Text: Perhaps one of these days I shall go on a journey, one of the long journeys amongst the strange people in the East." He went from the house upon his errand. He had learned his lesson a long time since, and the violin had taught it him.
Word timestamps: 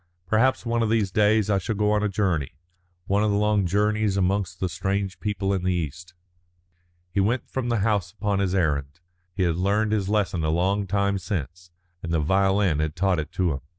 Perhaps 0.25 0.65
one 0.65 0.81
of 0.81 0.89
these 0.89 1.11
days 1.11 1.47
I 1.47 1.59
shall 1.59 1.75
go 1.75 1.91
on 1.91 2.01
a 2.01 2.09
journey, 2.09 2.55
one 3.05 3.23
of 3.23 3.29
the 3.29 3.37
long 3.37 3.67
journeys 3.67 4.17
amongst 4.17 4.59
the 4.59 4.67
strange 4.67 5.19
people 5.19 5.53
in 5.53 5.61
the 5.63 5.75
East." 5.75 6.15
He 7.11 7.19
went 7.19 7.47
from 7.47 7.69
the 7.69 7.81
house 7.81 8.13
upon 8.13 8.39
his 8.39 8.55
errand. 8.55 8.99
He 9.35 9.43
had 9.43 9.57
learned 9.57 9.91
his 9.91 10.09
lesson 10.09 10.43
a 10.43 10.49
long 10.49 10.87
time 10.87 11.19
since, 11.19 11.69
and 12.01 12.11
the 12.11 12.19
violin 12.19 12.79
had 12.79 12.95
taught 12.95 13.19
it 13.19 13.29
him. 13.37 13.59